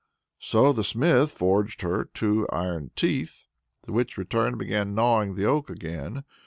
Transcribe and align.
So 0.39 0.73
the 0.73 0.83
smith 0.83 1.29
forged 1.29 1.81
her 1.83 2.05
two 2.05 2.47
iron 2.51 2.89
teeth. 2.95 3.43
The 3.83 3.91
witch 3.91 4.17
returned 4.17 4.53
and 4.53 4.57
began 4.57 4.95
gnawing 4.95 5.35
the 5.35 5.45
oak 5.45 5.69
again. 5.69 6.23